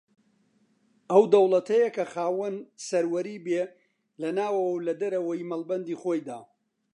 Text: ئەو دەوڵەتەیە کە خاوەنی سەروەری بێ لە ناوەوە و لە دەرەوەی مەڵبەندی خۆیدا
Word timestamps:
ئەو 1.11 1.23
دەوڵەتەیە 1.33 1.89
کە 1.95 2.03
خاوەنی 2.13 2.67
سەروەری 2.87 3.37
بێ 3.45 3.63
لە 4.21 4.29
ناوەوە 4.37 4.69
و 4.73 4.83
لە 4.87 4.93
دەرەوەی 5.01 5.47
مەڵبەندی 5.51 5.99
خۆیدا 6.01 6.39